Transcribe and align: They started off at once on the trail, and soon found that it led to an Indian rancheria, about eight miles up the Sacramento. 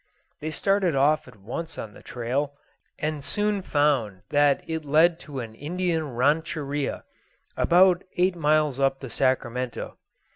They 0.39 0.49
started 0.49 0.95
off 0.95 1.27
at 1.27 1.35
once 1.35 1.77
on 1.77 1.93
the 1.93 2.01
trail, 2.01 2.53
and 2.97 3.23
soon 3.23 3.61
found 3.61 4.23
that 4.31 4.63
it 4.67 4.83
led 4.83 5.19
to 5.19 5.41
an 5.41 5.53
Indian 5.53 6.15
rancheria, 6.15 7.03
about 7.55 8.03
eight 8.17 8.35
miles 8.35 8.79
up 8.79 8.99
the 8.99 9.11
Sacramento. 9.11 9.99